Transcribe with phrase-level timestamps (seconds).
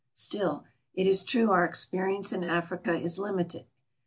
[0.15, 0.63] Still,
[0.95, 3.67] it is true our experience in Africa is limited.